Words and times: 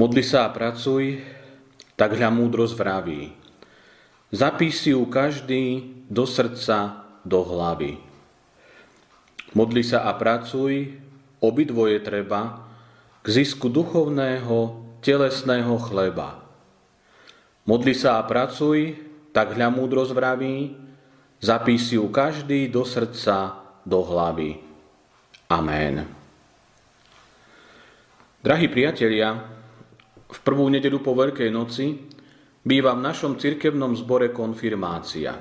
Modli 0.00 0.24
sa 0.24 0.48
a 0.48 0.54
pracuj, 0.56 1.20
tak 1.92 2.16
hľa 2.16 2.32
múdrosť 2.32 2.72
vraví. 2.72 3.36
Zapíš 4.32 4.80
si 4.80 4.96
ju 4.96 5.04
každý 5.04 5.92
do 6.08 6.24
srdca, 6.24 7.04
do 7.20 7.44
hlavy. 7.44 8.00
Modli 9.52 9.84
sa 9.84 10.08
a 10.08 10.16
pracuj, 10.16 10.96
obidvoje 11.44 12.00
treba, 12.00 12.64
k 13.20 13.26
zisku 13.28 13.68
duchovného, 13.68 14.88
telesného 15.04 15.76
chleba. 15.84 16.48
Modli 17.68 17.92
sa 17.92 18.16
a 18.16 18.24
pracuj, 18.24 18.96
tak 19.36 19.52
hľa 19.52 19.68
múdrosť 19.68 20.16
vraví, 20.16 20.80
zapíš 21.44 21.92
si 21.92 22.00
ju 22.00 22.08
každý 22.08 22.72
do 22.72 22.88
srdca, 22.88 23.52
do 23.84 24.00
hlavy. 24.00 24.64
Amen. 25.52 26.08
Drahí 28.40 28.64
priatelia, 28.72 29.60
v 30.30 30.38
prvú 30.46 30.70
nedelu 30.70 30.98
po 31.02 31.14
Veľkej 31.14 31.50
noci 31.50 31.98
býva 32.62 32.94
v 32.94 33.04
našom 33.04 33.38
cirkevnom 33.38 33.94
zbore 33.98 34.30
konfirmácia. 34.30 35.34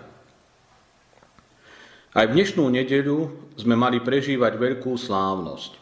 Aj 2.10 2.26
v 2.26 2.34
dnešnú 2.34 2.66
nedeľu 2.74 3.52
sme 3.54 3.78
mali 3.78 4.02
prežívať 4.02 4.58
veľkú 4.58 4.98
slávnosť 4.98 5.80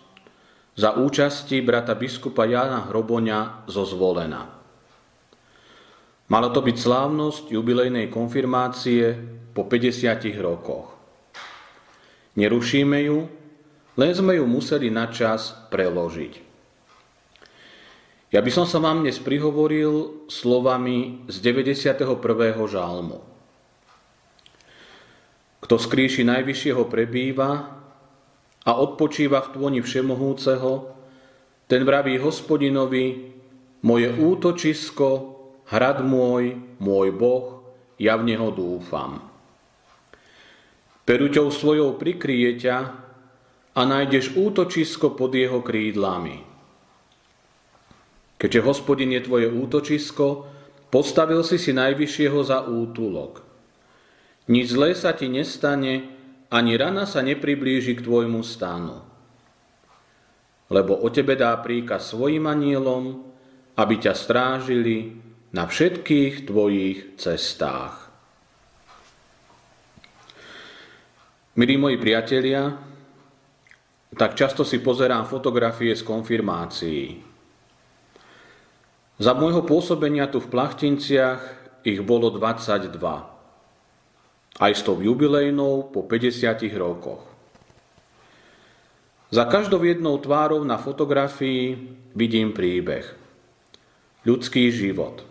za 0.78 0.94
účasti 0.94 1.58
brata 1.66 1.98
biskupa 1.98 2.46
Jana 2.46 2.86
Hroboňa 2.86 3.66
zo 3.66 3.82
Zvolena. 3.82 4.46
Malo 6.30 6.54
to 6.54 6.62
byť 6.62 6.78
slávnosť 6.78 7.44
jubilejnej 7.50 8.14
konfirmácie 8.14 9.18
po 9.58 9.66
50 9.66 10.22
rokoch. 10.38 10.94
Nerušíme 12.38 13.00
ju, 13.10 13.26
len 13.98 14.12
sme 14.14 14.38
ju 14.38 14.46
museli 14.46 14.94
na 14.94 15.10
čas 15.10 15.58
preložiť. 15.74 16.47
Ja 18.28 18.44
by 18.44 18.52
som 18.52 18.68
sa 18.68 18.84
vám 18.84 19.08
dnes 19.08 19.24
prihovoril 19.24 20.28
slovami 20.28 21.24
z 21.32 21.40
91. 21.40 22.12
žalmu. 22.68 23.24
Kto 25.64 25.76
z 25.80 25.86
kríši 25.88 26.28
najvyššieho 26.28 26.92
prebýva 26.92 27.80
a 28.68 28.72
odpočíva 28.84 29.48
v 29.48 29.52
tvoni 29.56 29.80
všemohúceho, 29.80 30.92
ten 31.72 31.88
vraví 31.88 32.20
hospodinovi, 32.20 33.32
moje 33.88 34.12
útočisko, 34.12 35.08
hrad 35.72 36.04
môj, 36.04 36.60
môj 36.84 37.16
Boh, 37.16 37.64
ja 37.96 38.20
v 38.20 38.28
Neho 38.28 38.52
dúfam. 38.52 39.24
Peruťou 41.08 41.48
svojou 41.48 41.96
prikryje 41.96 42.60
ťa 42.60 42.78
a 43.72 43.82
nájdeš 43.88 44.36
útočisko 44.36 45.16
pod 45.16 45.32
jeho 45.32 45.64
krídlami. 45.64 46.47
Keďže 48.38 48.66
hospodin 48.66 49.10
je 49.18 49.26
tvoje 49.26 49.50
útočisko, 49.50 50.46
postavil 50.94 51.42
si 51.42 51.58
si 51.58 51.74
najvyššieho 51.74 52.40
za 52.46 52.70
útulok. 52.70 53.42
Nič 54.48 54.78
zlé 54.78 54.94
sa 54.94 55.12
ti 55.18 55.28
nestane, 55.28 56.08
ani 56.48 56.80
rana 56.80 57.04
sa 57.04 57.20
nepriblíži 57.20 57.98
k 57.98 58.06
tvojmu 58.06 58.40
stánu. 58.46 59.04
Lebo 60.72 60.96
o 60.96 61.08
tebe 61.12 61.36
dá 61.36 61.58
príkaz 61.60 62.16
svojim 62.16 62.48
anielom, 62.48 63.26
aby 63.76 63.94
ťa 64.00 64.14
strážili 64.16 65.18
na 65.52 65.68
všetkých 65.68 66.48
tvojich 66.48 67.20
cestách. 67.20 68.08
Milí 71.58 71.74
moji 71.74 71.98
priatelia, 71.98 72.70
tak 74.14 74.38
často 74.38 74.62
si 74.62 74.80
pozerám 74.80 75.26
fotografie 75.26 75.92
z 75.98 76.06
konfirmácií. 76.06 77.27
Za 79.18 79.34
môjho 79.34 79.66
pôsobenia 79.66 80.30
tu 80.30 80.38
v 80.38 80.46
Plachtinciach 80.54 81.42
ich 81.82 81.98
bolo 82.06 82.30
22. 82.30 82.94
Aj 84.58 84.72
s 84.74 84.82
tou 84.86 85.02
jubilejnou 85.02 85.90
po 85.90 86.06
50 86.06 86.54
rokoch. 86.78 87.26
Za 89.34 89.50
každou 89.50 89.82
jednou 89.82 90.22
tvárou 90.22 90.62
na 90.62 90.78
fotografii 90.78 91.76
vidím 92.14 92.54
príbeh. 92.54 93.10
Ľudský 94.22 94.70
život. 94.70 95.26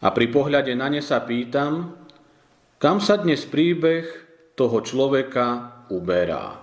A 0.00 0.08
pri 0.08 0.26
pohľade 0.32 0.72
na 0.72 0.88
ne 0.88 1.04
sa 1.04 1.20
pýtam, 1.20 1.96
kam 2.80 3.00
sa 3.00 3.20
dnes 3.20 3.44
príbeh 3.44 4.04
toho 4.56 4.80
človeka 4.80 5.80
uberá. 5.92 6.60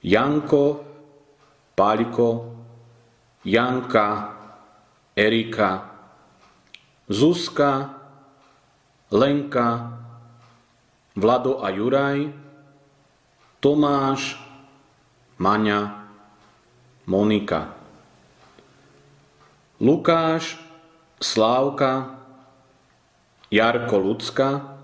Janko, 0.00 0.90
Páľko, 1.80 2.49
Janka, 3.44 4.36
Erika, 5.16 5.90
Zuzka, 7.08 7.88
Lenka, 9.10 9.96
Vlado 11.16 11.64
a 11.64 11.72
Juraj, 11.72 12.28
Tomáš, 13.60 14.36
Maňa, 15.40 16.04
Monika. 17.08 17.72
Lukáš, 19.80 20.60
Slávka, 21.16 22.20
Jarko 23.48 23.96
Lucka, 23.96 24.76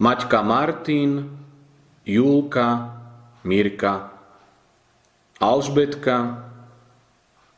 Maťka 0.00 0.40
Martin, 0.40 1.36
Julka, 2.08 2.96
Mirka, 3.44 4.08
Alžbetka, 5.36 6.45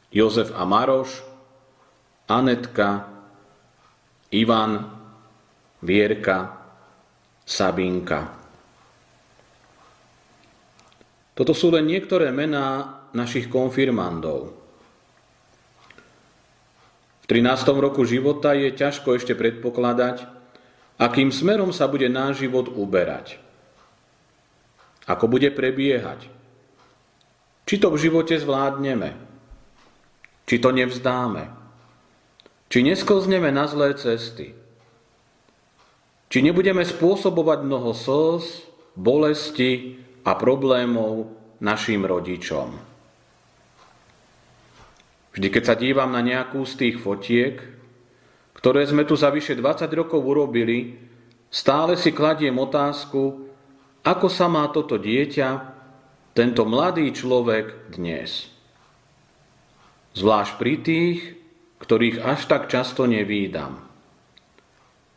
Jozef 0.08 0.56
a 0.56 0.64
Maroš, 0.64 1.20
Anetka, 2.28 3.08
Ivan, 4.32 4.88
Vierka, 5.84 6.56
Sabinka. 7.44 8.32
Toto 11.37 11.52
sú 11.55 11.70
len 11.70 11.87
niektoré 11.87 12.32
mená 12.32 12.99
našich 13.12 13.52
konfirmandov. 13.52 14.52
V 17.22 17.26
13. 17.28 17.69
roku 17.76 18.08
života 18.08 18.56
je 18.56 18.72
ťažko 18.72 19.20
ešte 19.20 19.37
predpokladať, 19.37 20.25
akým 20.96 21.28
smerom 21.28 21.70
sa 21.70 21.84
bude 21.84 22.08
náš 22.08 22.40
život 22.49 22.72
uberať. 22.72 23.37
Ako 25.04 25.28
bude 25.28 25.52
prebiehať. 25.52 26.28
Či 27.69 27.75
to 27.76 27.93
v 27.93 28.00
živote 28.00 28.37
zvládneme 28.40 29.27
či 30.49 30.56
to 30.56 30.73
nevzdáme, 30.73 31.53
či 32.73 32.81
nesklzneme 32.81 33.53
na 33.53 33.69
zlé 33.69 33.93
cesty, 33.93 34.56
či 36.33 36.39
nebudeme 36.41 36.81
spôsobovať 36.89 37.69
mnoho 37.69 37.93
slz, 37.93 38.65
bolesti 38.97 40.00
a 40.25 40.33
problémov 40.33 41.29
našim 41.61 42.09
rodičom. 42.09 42.81
Vždy, 45.37 45.49
keď 45.53 45.62
sa 45.62 45.77
dívam 45.77 46.11
na 46.11 46.25
nejakú 46.25 46.65
z 46.65 46.75
tých 46.75 46.97
fotiek, 46.99 47.61
ktoré 48.56 48.83
sme 48.89 49.06
tu 49.06 49.15
za 49.15 49.31
vyše 49.31 49.55
20 49.55 49.87
rokov 49.95 50.19
urobili, 50.19 50.99
stále 51.47 51.95
si 51.95 52.11
kladiem 52.11 52.56
otázku, 52.59 53.47
ako 54.03 54.27
sa 54.27 54.50
má 54.50 54.67
toto 54.73 54.99
dieťa, 54.99 55.77
tento 56.35 56.67
mladý 56.67 57.12
človek 57.15 57.93
dnes. 57.95 58.57
Zvlášť 60.19 60.53
pri 60.59 60.75
tých, 60.82 61.19
ktorých 61.79 62.26
až 62.26 62.50
tak 62.50 62.67
často 62.67 63.06
nevídam. 63.06 63.79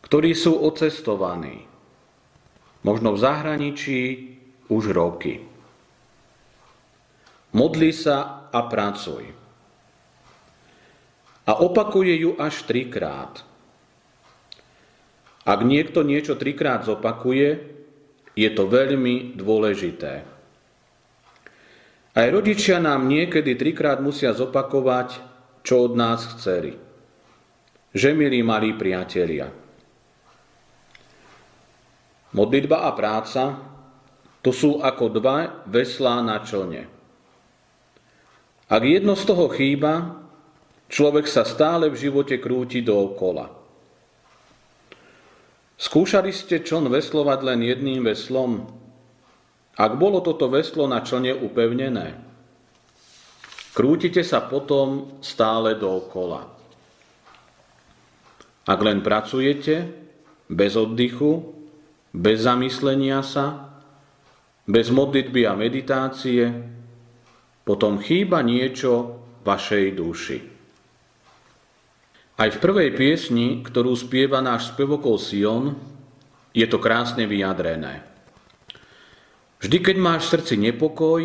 Ktorí 0.06 0.38
sú 0.38 0.62
ocestovaní. 0.62 1.66
Možno 2.86 3.18
v 3.18 3.22
zahraničí 3.22 4.02
už 4.70 4.94
roky. 4.94 5.42
Modli 7.58 7.90
sa 7.90 8.48
a 8.54 8.62
pracuj. 8.70 9.26
A 11.50 11.52
opakuje 11.58 12.22
ju 12.22 12.32
až 12.38 12.62
trikrát. 12.70 13.42
Ak 15.42 15.66
niekto 15.66 16.06
niečo 16.06 16.38
trikrát 16.38 16.86
zopakuje, 16.86 17.58
je 18.38 18.50
to 18.54 18.64
veľmi 18.70 19.34
dôležité. 19.34 20.31
Aj 22.12 22.28
rodičia 22.28 22.84
nám 22.84 23.08
niekedy 23.08 23.56
trikrát 23.56 24.04
musia 24.04 24.36
zopakovať, 24.36 25.24
čo 25.64 25.88
od 25.88 25.96
nás 25.96 26.28
chceli. 26.36 26.76
Že, 27.96 28.10
milí 28.16 28.44
malí 28.44 28.76
priatelia, 28.76 29.52
modlitba 32.36 32.88
a 32.88 32.92
práca 32.96 33.44
to 34.44 34.52
sú 34.52 34.84
ako 34.84 35.22
dva 35.22 35.64
veslá 35.68 36.20
na 36.20 36.40
člne. 36.44 36.88
Ak 38.72 38.82
jedno 38.88 39.20
z 39.20 39.24
toho 39.28 39.52
chýba, 39.52 40.24
človek 40.88 41.28
sa 41.28 41.44
stále 41.44 41.92
v 41.92 42.00
živote 42.00 42.40
krúti 42.40 42.80
dookola. 42.80 43.52
Skúšali 45.76 46.32
ste 46.32 46.64
čln 46.64 46.88
veslovať 46.88 47.40
len 47.44 47.60
jedným 47.68 48.08
veslom? 48.08 48.81
Ak 49.80 49.96
bolo 49.96 50.20
toto 50.20 50.52
veslo 50.52 50.88
na 50.90 51.00
člne 51.04 51.36
upevnené, 51.36 52.32
Krútite 53.72 54.20
sa 54.28 54.44
potom 54.44 55.16
stále 55.24 55.80
dookola. 55.80 56.44
Ak 58.68 58.80
len 58.84 59.00
pracujete, 59.00 59.88
bez 60.52 60.76
oddychu, 60.76 61.56
bez 62.12 62.44
zamyslenia 62.44 63.24
sa, 63.24 63.80
bez 64.68 64.92
modlitby 64.92 65.48
a 65.48 65.56
meditácie, 65.56 66.52
potom 67.64 68.04
chýba 68.04 68.44
niečo 68.44 69.24
vašej 69.48 69.86
duši. 69.96 70.40
Aj 72.44 72.50
v 72.52 72.58
prvej 72.60 72.92
piesni, 72.92 73.64
ktorú 73.64 73.96
spieva 73.96 74.44
náš 74.44 74.76
spevokol 74.76 75.16
Sion, 75.16 75.80
je 76.52 76.68
to 76.68 76.76
krásne 76.76 77.24
vyjadrené. 77.24 78.04
Vždy, 79.62 79.78
keď 79.78 79.96
máš 80.02 80.26
v 80.26 80.32
srdci 80.34 80.56
nepokoj, 80.58 81.22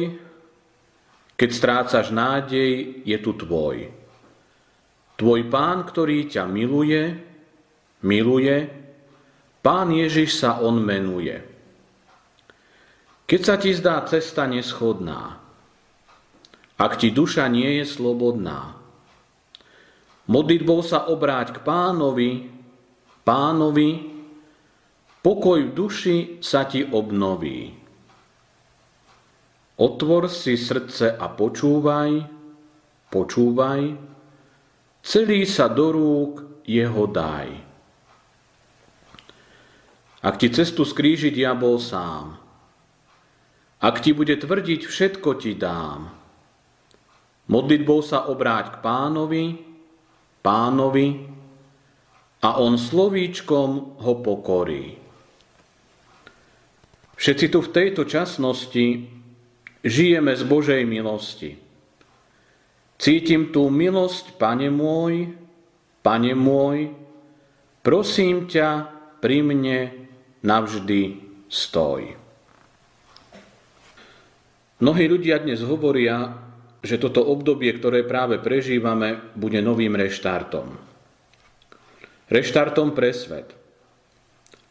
keď 1.41 1.51
strácaš 1.53 2.13
nádej, 2.13 3.01
je 3.01 3.17
tu 3.21 3.33
tvoj. 3.33 3.89
Tvoj 5.17 5.41
pán, 5.49 5.89
ktorý 5.89 6.29
ťa 6.29 6.45
miluje, 6.45 7.17
miluje, 8.05 8.57
pán 9.65 9.89
Ježiš 9.89 10.37
sa 10.37 10.61
on 10.61 10.77
menuje. 10.85 11.41
Keď 13.25 13.41
sa 13.41 13.57
ti 13.57 13.73
zdá 13.73 14.05
cesta 14.05 14.45
neschodná, 14.45 15.41
ak 16.77 16.93
ti 17.01 17.09
duša 17.09 17.49
nie 17.49 17.81
je 17.81 17.89
slobodná, 17.89 18.77
modlitbou 20.29 20.85
sa 20.85 21.09
obráť 21.09 21.57
k 21.57 21.59
pánovi, 21.65 22.53
pánovi, 23.25 24.13
pokoj 25.25 25.59
v 25.65 25.73
duši 25.73 26.17
sa 26.45 26.69
ti 26.69 26.85
obnoví. 26.85 27.86
Otvor 29.77 30.33
si 30.33 30.57
srdce 30.57 31.21
a 31.21 31.29
počúvaj, 31.29 32.25
počúvaj, 33.13 33.83
celý 35.05 35.45
sa 35.45 35.69
do 35.69 35.93
rúk 35.93 36.65
jeho 36.65 37.05
daj. 37.05 37.49
Ak 40.25 40.41
ti 40.41 40.49
cestu 40.49 40.89
skríži 40.89 41.29
diabol 41.29 41.77
sám, 41.77 42.41
ak 43.85 44.01
ti 44.01 44.17
bude 44.17 44.33
tvrdiť, 44.33 44.89
všetko 44.89 45.31
ti 45.37 45.53
dám, 45.53 46.09
modlitbou 47.53 48.01
sa 48.01 48.33
obráť 48.33 48.81
k 48.81 48.83
pánovi, 48.83 49.45
pánovi 50.41 51.07
a 52.41 52.49
on 52.65 52.81
slovíčkom 52.81 54.01
ho 54.01 54.13
pokorí. 54.25 54.97
Všetci 57.17 57.47
tu 57.53 57.61
v 57.61 57.73
tejto 57.77 58.09
časnosti 58.09 59.16
žijeme 59.87 60.35
z 60.35 60.43
Božej 60.43 60.83
milosti. 60.83 61.55
Cítim 62.99 63.55
tú 63.55 63.71
milosť, 63.71 64.35
Pane 64.35 64.67
môj, 64.69 65.31
Pane 66.03 66.35
môj, 66.35 66.91
prosím 67.87 68.51
ťa, 68.51 68.93
pri 69.23 69.43
mne 69.43 69.91
navždy 70.45 71.19
stoj. 71.49 72.15
Mnohí 74.77 75.05
ľudia 75.09 75.41
dnes 75.41 75.65
hovoria, 75.65 76.37
že 76.85 77.01
toto 77.01 77.25
obdobie, 77.25 77.73
ktoré 77.75 78.05
práve 78.05 78.37
prežívame, 78.39 79.33
bude 79.35 79.59
novým 79.65 79.97
reštartom. 79.97 80.69
Reštartom 82.29 82.93
pre 82.93 83.11
svet. 83.17 83.57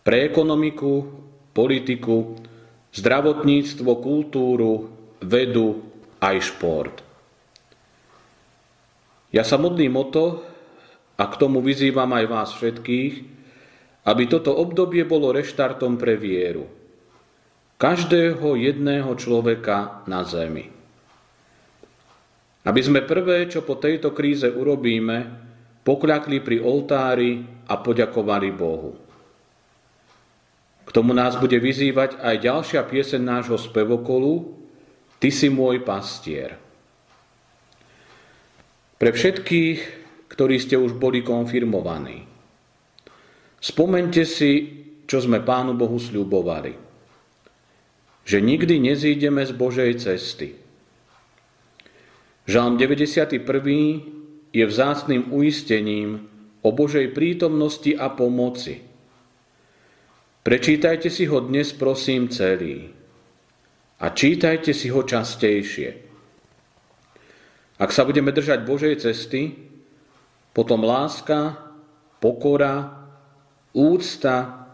Pre 0.06 0.18
ekonomiku, 0.22 0.94
politiku, 1.52 2.38
zdravotníctvo, 2.94 3.92
kultúru, 4.00 4.96
vedu 5.26 5.82
aj 6.22 6.36
šport. 6.54 6.96
Ja 9.34 9.44
sa 9.44 9.58
modlím 9.58 9.98
o 9.98 10.06
to, 10.08 10.26
a 11.16 11.24
k 11.32 11.36
tomu 11.40 11.64
vyzývam 11.64 12.12
aj 12.12 12.26
vás 12.28 12.50
všetkých, 12.56 13.14
aby 14.06 14.24
toto 14.30 14.54
obdobie 14.54 15.08
bolo 15.08 15.32
reštartom 15.34 15.96
pre 15.96 16.20
vieru. 16.20 16.68
Každého 17.76 18.56
jedného 18.56 19.12
človeka 19.20 20.08
na 20.08 20.24
zemi. 20.24 20.72
Aby 22.66 22.82
sme 22.82 23.02
prvé, 23.04 23.48
čo 23.48 23.64
po 23.64 23.76
tejto 23.80 24.12
kríze 24.16 24.48
urobíme, 24.48 25.18
pokľakli 25.84 26.38
pri 26.42 26.58
oltári 26.64 27.46
a 27.68 27.76
poďakovali 27.78 28.50
Bohu. 28.56 28.92
K 30.86 30.90
tomu 30.94 31.14
nás 31.14 31.36
bude 31.38 31.58
vyzývať 31.58 32.22
aj 32.22 32.36
ďalšia 32.42 32.82
pieseň 32.86 33.22
nášho 33.22 33.58
spevokolu 33.58 34.65
Ty 35.26 35.34
si 35.34 35.50
môj 35.50 35.82
pastier. 35.82 36.54
Pre 39.02 39.10
všetkých, 39.10 39.80
ktorí 40.30 40.62
ste 40.62 40.78
už 40.78 41.02
boli 41.02 41.26
konfirmovaní, 41.26 42.30
Spomente 43.58 44.30
si, 44.30 44.70
čo 45.10 45.18
sme 45.18 45.42
Pánu 45.42 45.74
Bohu 45.74 45.98
sľubovali. 45.98 46.78
Že 48.22 48.38
nikdy 48.38 48.78
nezídeme 48.78 49.42
z 49.42 49.58
Božej 49.58 49.98
cesty. 49.98 50.54
Žalm 52.46 52.78
91. 52.78 53.42
je 54.54 54.62
vzácným 54.70 55.34
uistením 55.34 56.30
o 56.62 56.70
Božej 56.70 57.10
prítomnosti 57.18 57.98
a 57.98 58.14
pomoci. 58.14 58.86
Prečítajte 60.46 61.10
si 61.10 61.26
ho 61.26 61.42
dnes, 61.42 61.74
prosím, 61.74 62.30
celý. 62.30 63.05
A 64.00 64.12
čítajte 64.12 64.76
si 64.76 64.92
ho 64.92 65.02
častejšie. 65.04 65.90
Ak 67.80 67.92
sa 67.92 68.08
budeme 68.08 68.32
držať 68.32 68.64
Božej 68.64 68.96
cesty, 69.04 69.56
potom 70.56 70.84
láska, 70.84 71.60
pokora, 72.24 73.04
úcta, 73.76 74.68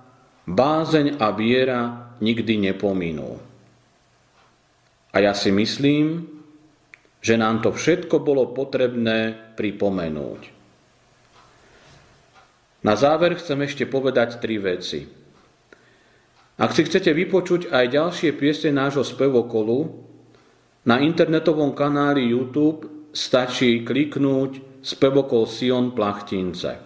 bázeň 0.45 1.17
a 1.17 1.33
viera 1.33 1.81
nikdy 2.21 2.69
nepominú. 2.69 3.41
A 5.11 5.17
ja 5.19 5.33
si 5.33 5.49
myslím, 5.49 6.29
že 7.21 7.37
nám 7.37 7.61
to 7.61 7.73
všetko 7.73 8.21
bolo 8.21 8.53
potrebné 8.53 9.53
pripomenúť. 9.57 10.41
Na 12.81 12.97
záver 12.97 13.37
chcem 13.37 13.61
ešte 13.61 13.85
povedať 13.85 14.41
tri 14.41 14.57
veci. 14.57 15.05
Ak 16.61 16.77
si 16.77 16.85
chcete 16.85 17.09
vypočuť 17.09 17.73
aj 17.73 17.85
ďalšie 17.89 18.37
piesne 18.37 18.69
nášho 18.69 19.01
spevokolu, 19.01 19.97
na 20.85 21.01
internetovom 21.01 21.73
kanáli 21.73 22.29
YouTube 22.29 23.09
stačí 23.09 23.81
kliknúť 23.81 24.81
spevokol 24.85 25.49
Sion 25.49 25.97
Plachtince. 25.97 26.77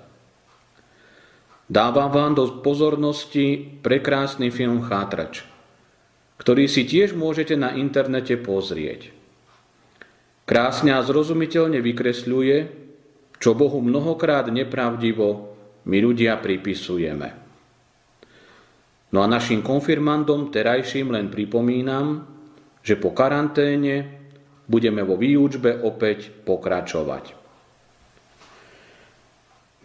Dávam 1.67 2.07
vám 2.07 2.31
do 2.39 2.63
pozornosti 2.63 3.59
prekrásny 3.83 4.47
film 4.47 4.79
Chátrač, 4.79 5.43
ktorý 6.39 6.71
si 6.71 6.87
tiež 6.87 7.11
môžete 7.11 7.59
na 7.59 7.75
internete 7.75 8.39
pozrieť. 8.39 9.11
Krásne 10.47 10.95
a 10.95 11.03
zrozumiteľne 11.03 11.83
vykresľuje, 11.83 12.57
čo 13.43 13.51
Bohu 13.57 13.83
mnohokrát 13.83 14.47
nepravdivo 14.47 15.51
my 15.83 15.97
ľudia 15.99 16.39
pripisujeme. 16.39 17.44
No 19.15 19.23
a 19.23 19.31
našim 19.31 19.63
konfirmandom 19.63 20.51
terajším 20.51 21.15
len 21.15 21.31
pripomínam, 21.31 22.27
že 22.83 22.99
po 22.99 23.15
karanténe 23.15 24.11
budeme 24.67 25.07
vo 25.07 25.15
výučbe 25.15 25.71
opäť 25.87 26.35
pokračovať. 26.43 27.31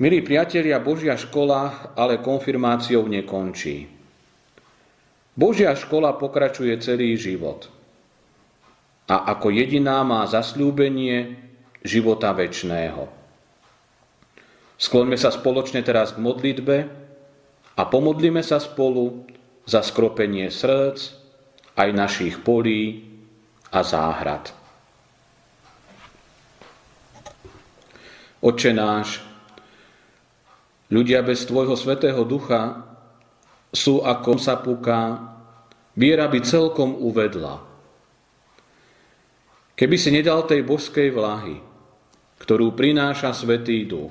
Milí 0.02 0.18
priatelia, 0.26 0.82
Božia 0.82 1.14
škola 1.14 1.94
ale 1.94 2.18
konfirmáciou 2.18 3.06
nekončí. 3.06 3.86
Božia 5.38 5.78
škola 5.78 6.18
pokračuje 6.18 6.74
celý 6.82 7.14
život. 7.14 7.70
A 9.06 9.30
ako 9.30 9.54
jediná 9.54 10.02
má 10.02 10.26
zasľúbenie 10.26 11.38
života 11.86 12.34
väčšného. 12.34 13.06
Skloňme 14.74 15.14
sa 15.14 15.30
spoločne 15.30 15.86
teraz 15.86 16.18
k 16.18 16.18
modlitbe 16.18 16.99
a 17.80 17.88
pomodlíme 17.88 18.44
sa 18.44 18.60
spolu 18.60 19.24
za 19.64 19.80
skropenie 19.80 20.52
srdc, 20.52 21.16
aj 21.80 21.88
našich 21.96 22.36
polí 22.44 23.08
a 23.72 23.80
záhrad. 23.80 24.52
Oče 28.44 28.72
náš, 28.76 29.30
Ľudia 30.90 31.22
bez 31.22 31.46
Tvojho 31.46 31.78
Svetého 31.78 32.18
Ducha 32.26 32.82
sú 33.70 34.02
ako 34.02 34.42
sa 34.42 34.58
puká, 34.58 35.22
viera 35.94 36.26
by 36.26 36.42
celkom 36.42 36.98
uvedla. 36.98 37.62
Keby 39.78 39.94
si 39.94 40.10
nedal 40.10 40.50
tej 40.50 40.66
božskej 40.66 41.14
vlahy, 41.14 41.62
ktorú 42.42 42.74
prináša 42.74 43.30
Svetý 43.30 43.86
Duch. 43.86 44.10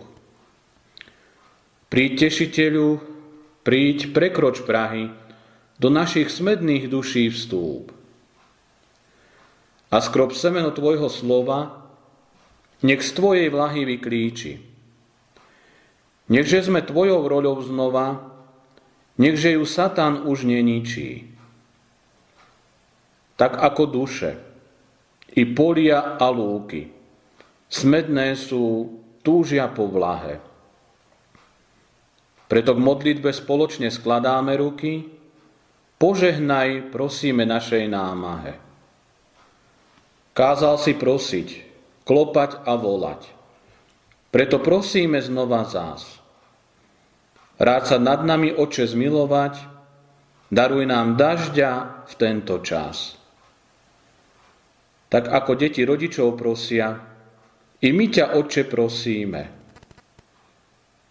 Príď 1.92 2.32
tešiteľu, 2.32 3.19
príď 3.70 4.18
prekroč 4.18 4.66
Prahy, 4.66 5.14
do 5.78 5.94
našich 5.94 6.34
smedných 6.34 6.90
duší 6.90 7.30
vstúp. 7.30 7.94
A 9.94 10.02
skrop 10.02 10.34
semeno 10.34 10.74
Tvojho 10.74 11.06
slova 11.06 11.86
nech 12.82 13.06
z 13.06 13.14
Tvojej 13.14 13.46
vlahy 13.54 13.86
vyklíči. 13.86 14.58
Nechže 16.34 16.66
sme 16.66 16.82
Tvojou 16.82 17.30
roľou 17.30 17.62
znova, 17.62 18.34
nechže 19.22 19.54
ju 19.54 19.62
Satan 19.70 20.26
už 20.26 20.50
neničí. 20.50 21.30
Tak 23.38 23.54
ako 23.54 23.84
duše, 23.86 24.34
i 25.38 25.46
polia 25.46 26.18
a 26.18 26.26
lúky, 26.34 26.90
smedné 27.70 28.34
sú, 28.34 28.98
túžia 29.22 29.70
po 29.70 29.86
vlahe. 29.86 30.49
Preto 32.50 32.74
k 32.74 32.82
modlitbe 32.82 33.30
spoločne 33.30 33.94
skladáme 33.94 34.58
ruky, 34.58 35.06
požehnaj, 36.02 36.90
prosíme 36.90 37.46
našej 37.46 37.86
námahe. 37.86 38.58
Kázal 40.34 40.82
si 40.82 40.98
prosiť, 40.98 41.48
klopať 42.10 42.66
a 42.66 42.74
volať. 42.74 43.30
Preto 44.34 44.58
prosíme 44.58 45.22
znova 45.22 45.62
zás. 45.70 46.18
Rád 47.62 47.84
sa 47.86 47.98
nad 48.02 48.26
nami, 48.26 48.50
Oče, 48.50 48.90
zmilovať, 48.90 49.54
daruj 50.50 50.90
nám 50.90 51.22
dažďa 51.22 51.72
v 52.10 52.14
tento 52.18 52.66
čas. 52.66 53.14
Tak 55.12 55.30
ako 55.30 55.52
deti 55.54 55.86
rodičov 55.86 56.34
prosia, 56.34 56.98
i 57.84 57.94
my 57.94 58.06
ťa, 58.10 58.42
Oče, 58.42 58.66
prosíme. 58.66 59.59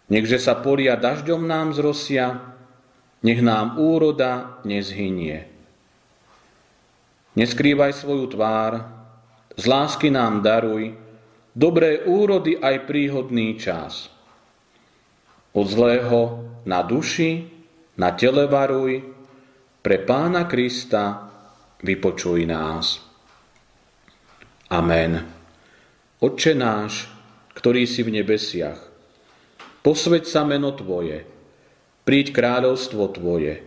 Nechže 0.09 0.41
sa 0.41 0.57
polia 0.57 0.97
dažďom 0.97 1.45
nám 1.45 1.77
zrosia, 1.77 2.57
nech 3.21 3.39
nám 3.45 3.77
úroda 3.77 4.57
nezhynie. 4.65 5.45
Neskrývaj 7.37 7.93
svoju 7.93 8.25
tvár, 8.33 8.89
z 9.53 9.63
lásky 9.69 10.09
nám 10.09 10.41
daruj 10.41 10.97
dobré 11.53 12.01
úrody 12.09 12.57
aj 12.57 12.89
príhodný 12.89 13.53
čas. 13.61 14.09
Od 15.53 15.67
zlého 15.69 16.45
na 16.65 16.81
duši, 16.81 17.45
na 18.01 18.17
tele 18.17 18.49
varuj, 18.49 19.03
pre 19.79 20.01
Pána 20.01 20.49
Krista 20.49 21.29
vypočuj 21.83 22.49
nás. 22.49 22.99
Amen. 24.73 25.21
Otče 26.19 26.53
náš, 26.57 27.07
ktorý 27.55 27.87
si 27.87 28.03
v 28.03 28.19
nebesiach, 28.19 28.88
posveď 29.85 30.23
sa 30.27 30.43
meno 30.43 30.75
Tvoje, 30.75 31.23
príď 32.03 32.35
kráľovstvo 32.35 33.15
Tvoje, 33.15 33.63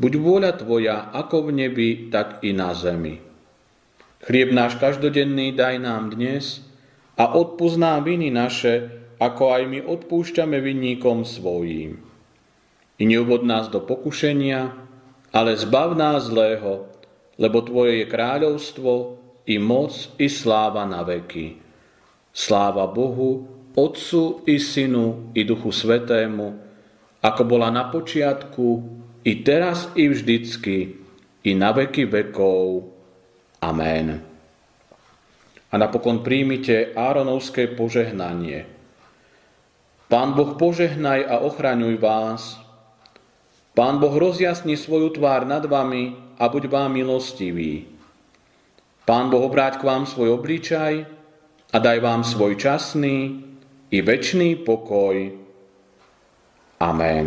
buď 0.00 0.12
vôľa 0.18 0.52
Tvoja 0.56 0.96
ako 1.12 1.48
v 1.48 1.66
nebi, 1.66 1.90
tak 2.08 2.40
i 2.46 2.56
na 2.56 2.72
zemi. 2.72 3.20
Chlieb 4.22 4.54
náš 4.54 4.78
každodenný 4.78 5.50
daj 5.52 5.82
nám 5.82 6.14
dnes 6.14 6.62
a 7.18 7.34
odpúsť 7.34 7.78
viny 8.06 8.30
naše, 8.30 9.02
ako 9.18 9.54
aj 9.54 9.62
my 9.66 9.78
odpúšťame 9.82 10.58
vinníkom 10.62 11.26
svojím. 11.26 12.02
I 12.98 13.02
neuvod 13.06 13.42
nás 13.42 13.66
do 13.66 13.82
pokušenia, 13.82 14.74
ale 15.34 15.58
zbav 15.58 15.98
nás 15.98 16.30
zlého, 16.30 16.86
lebo 17.34 17.66
Tvoje 17.66 18.02
je 18.02 18.06
kráľovstvo, 18.06 18.92
i 19.42 19.58
moc, 19.58 19.90
i 20.22 20.30
sláva 20.30 20.86
na 20.86 21.02
veky. 21.02 21.58
Sláva 22.30 22.86
Bohu, 22.86 23.61
Otcu 23.72 24.44
i 24.44 24.60
Synu, 24.60 25.32
i 25.32 25.48
Duchu 25.48 25.72
Svetému, 25.72 26.60
ako 27.24 27.42
bola 27.48 27.72
na 27.72 27.88
počiatku, 27.88 28.68
i 29.24 29.40
teraz, 29.40 29.88
i 29.96 30.12
vždycky, 30.12 31.00
i 31.46 31.50
na 31.56 31.72
veky 31.72 32.04
vekov. 32.04 32.84
Amen. 33.64 34.20
A 35.72 35.74
napokon 35.80 36.20
príjmite 36.20 36.92
Áronovské 36.92 37.72
požehnanie. 37.72 38.68
Pán 40.12 40.36
Boh 40.36 40.52
požehnaj 40.60 41.24
a 41.24 41.40
ochraňuj 41.40 41.96
vás. 41.96 42.60
Pán 43.72 43.96
Boh 43.96 44.12
rozjasni 44.12 44.76
svoju 44.76 45.16
tvár 45.16 45.48
nad 45.48 45.64
vami 45.64 46.12
a 46.36 46.44
buď 46.44 46.68
vám 46.68 46.92
milostivý. 46.92 47.88
Pán 49.08 49.32
Boh 49.32 49.48
obráť 49.48 49.80
k 49.80 49.88
vám 49.88 50.04
svoj 50.04 50.36
obličaj 50.36 51.08
a 51.72 51.76
daj 51.80 51.98
vám 52.04 52.20
svoj 52.20 52.60
časný 52.60 53.48
i 53.92 54.00
večný 54.00 54.56
pokoj. 54.56 55.36
Amen. 56.80 57.26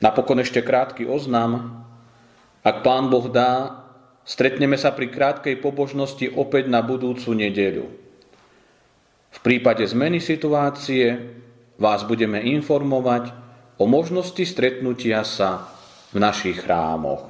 Napokon 0.00 0.40
ešte 0.40 0.64
krátky 0.64 1.04
oznam. 1.04 1.84
Ak 2.64 2.80
Pán 2.80 3.12
Boh 3.12 3.28
dá, 3.28 3.84
stretneme 4.24 4.80
sa 4.80 4.96
pri 4.96 5.12
krátkej 5.12 5.60
pobožnosti 5.60 6.32
opäť 6.32 6.72
na 6.72 6.80
budúcu 6.80 7.36
nedeľu. 7.36 7.86
V 9.28 9.38
prípade 9.44 9.84
zmeny 9.84 10.24
situácie 10.24 11.20
vás 11.76 12.02
budeme 12.08 12.40
informovať 12.42 13.30
o 13.76 13.84
možnosti 13.84 14.42
stretnutia 14.42 15.22
sa 15.22 15.68
v 16.10 16.16
našich 16.18 16.64
chrámoch. 16.64 17.28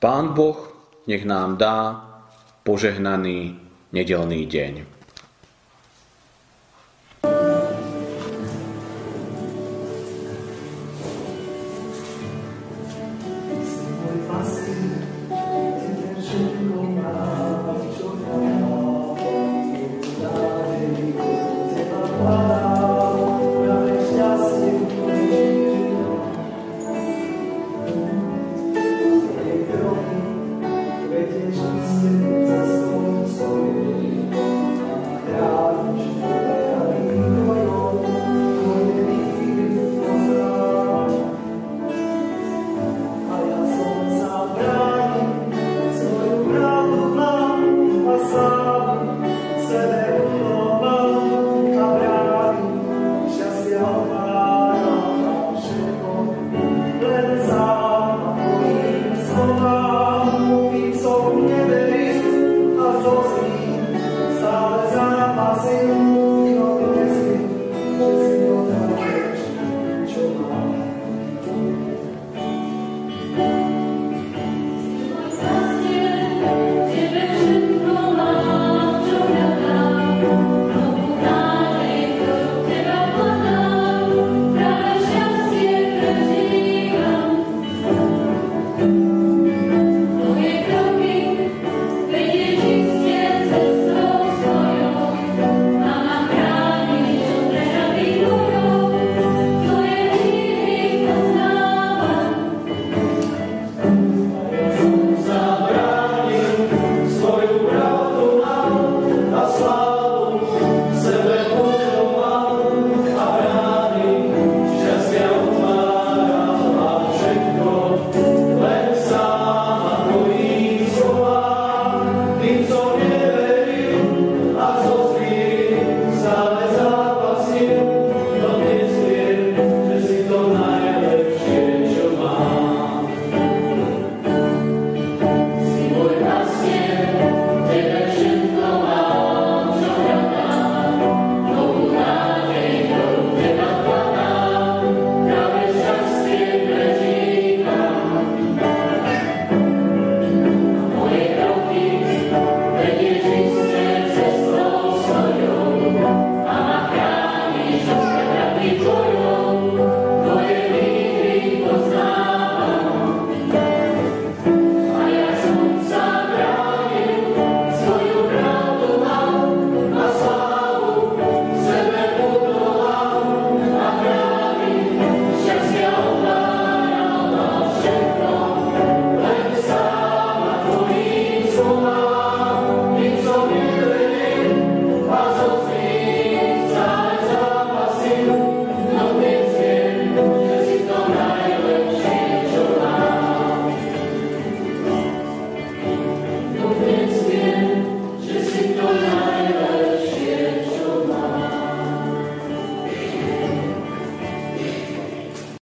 Pán 0.00 0.32
Boh 0.32 0.56
nech 1.04 1.22
nám 1.28 1.60
dá 1.60 2.00
požehnaný 2.64 3.63
неделанные 3.94 4.44
деяния 4.44 4.84